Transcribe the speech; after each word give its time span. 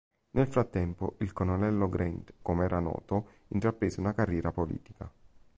Nel 0.31 0.47
frattempo, 0.47 1.13
il 1.19 1.31
"Colonnello 1.31 1.87
Grant", 1.87 2.33
come 2.41 2.65
era 2.65 2.79
noto, 2.79 3.33
intraprese 3.49 3.99
una 3.99 4.15
carriera 4.15 4.51
politica. 4.51 5.07